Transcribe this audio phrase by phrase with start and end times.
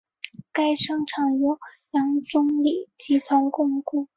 [0.51, 1.59] 该商场由
[1.91, 4.07] 杨忠礼集团共构。